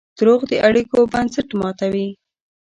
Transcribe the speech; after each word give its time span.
دروغ 0.17 0.41
د 0.51 0.53
اړیکو 0.67 0.97
بنسټ 1.13 1.47
ماتوي. 1.59 2.07